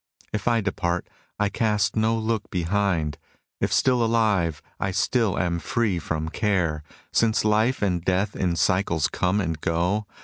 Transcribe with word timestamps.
If 0.33 0.47
I 0.47 0.61
depart, 0.61 1.07
I 1.39 1.51
oast 1.61 1.95
no 1.95 2.17
look 2.17 2.49
behind; 2.49 3.19
If 3.59 3.71
still 3.71 4.03
alive, 4.03 4.59
I 4.79 4.89
still 4.89 5.37
am 5.37 5.59
free 5.59 5.99
from 5.99 6.29
care. 6.29 6.81
Since 7.13 7.45
life 7.45 7.83
and 7.83 8.03
death 8.03 8.35
in 8.35 8.55
cycles 8.55 9.07
come 9.07 9.39
and 9.39 9.61
go. 9.61 10.07